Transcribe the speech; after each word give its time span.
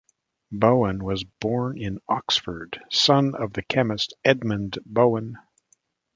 Bowen 0.51 1.03
was 1.03 1.23
born 1.23 1.77
in 1.77 1.99
Oxford, 2.09 2.79
son 2.89 3.35
of 3.35 3.53
the 3.53 3.61
chemist 3.61 4.15
Edmund 4.25 4.79
Bowen. 4.83 5.37